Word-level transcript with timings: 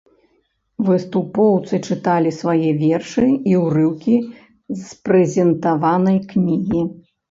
Выступоўцы 0.87 1.73
чыталі 1.87 2.33
свае 2.39 2.69
вершы 2.81 3.29
і 3.53 3.55
ўрыўкі 3.67 4.15
з 4.27 5.01
прэзентаванай 5.09 6.17
кнігі. 6.35 6.81